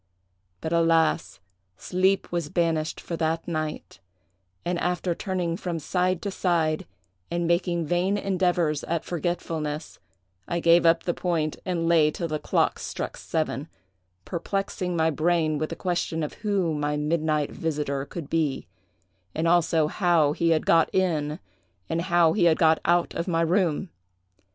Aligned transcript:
But, 0.61 0.73
alas! 0.73 1.39
sleep 1.77 2.31
was 2.31 2.49
banished 2.49 2.99
for 2.99 3.15
that 3.17 3.47
night; 3.47 3.99
and 4.65 4.79
after 4.79 5.13
turning 5.13 5.55
from 5.57 5.77
side 5.77 6.23
to 6.23 6.31
side, 6.31 6.87
and 7.29 7.45
making 7.45 7.85
vain 7.85 8.17
endeavors 8.17 8.83
at 8.85 9.05
forgetfulness, 9.05 9.99
I 10.47 10.59
gave 10.59 10.87
up 10.87 11.03
the 11.03 11.13
point, 11.13 11.57
and 11.67 11.87
lay 11.87 12.09
till 12.09 12.27
the 12.27 12.39
clocks 12.39 12.81
struck 12.83 13.15
seven, 13.15 13.67
perplexing 14.25 14.97
my 14.97 15.11
brain 15.11 15.59
with 15.59 15.69
the 15.69 15.75
question 15.75 16.23
of 16.23 16.33
who 16.41 16.73
my 16.73 16.97
midnight 16.97 17.51
visiter 17.51 18.03
could 18.03 18.27
be, 18.27 18.65
and 19.35 19.47
also 19.47 19.85
how 19.85 20.33
he 20.33 20.49
had 20.49 20.65
got 20.65 20.89
in 20.95 21.37
and 21.87 22.01
how 22.01 22.33
he 22.33 22.45
had 22.45 22.57
got 22.57 22.79
out 22.85 23.13
of 23.13 23.27
my 23.27 23.41
room. 23.41 23.91